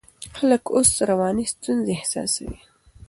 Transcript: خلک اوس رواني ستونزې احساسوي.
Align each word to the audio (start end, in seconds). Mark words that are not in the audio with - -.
خلک 0.37 0.63
اوس 0.75 0.89
رواني 1.09 1.45
ستونزې 1.53 1.91
احساسوي. 1.95 2.59